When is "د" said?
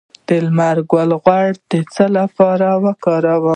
0.27-0.29, 1.71-1.73